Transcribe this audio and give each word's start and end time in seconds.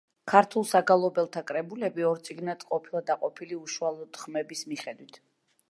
ქართულ 0.31 0.63
საგალობელთა 0.69 1.43
კრებულები 1.51 2.07
ორ 2.13 2.23
წიგნად 2.29 2.67
ყოფილა 2.71 3.03
დაყოფილი 3.11 3.61
უშუალოდ 3.67 4.23
ხმების 4.25 4.71
მიხედვით. 4.73 5.25